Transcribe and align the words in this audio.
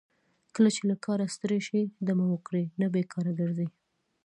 کله 0.55 0.69
چې 0.75 0.81
له 0.89 0.95
کاره 1.05 1.25
ستړي 1.35 1.59
شئ 1.67 1.81
دمه 2.07 2.25
وکړئ 2.33 2.65
نه 2.79 2.87
بیکاره 2.93 3.31
ګرځئ. 3.39 3.67